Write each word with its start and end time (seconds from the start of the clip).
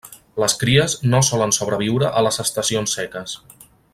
Les 0.43 0.53
cries 0.61 0.95
no 1.11 1.19
solen 1.27 1.53
sobreviure 1.59 2.11
a 2.21 2.25
les 2.29 2.43
estacions 2.47 2.99
seques. 3.01 3.37